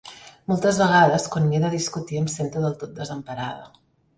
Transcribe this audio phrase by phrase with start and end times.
[0.51, 3.71] Moltes vegades, quan m'hi he de discutir, em sento del tot desemparada.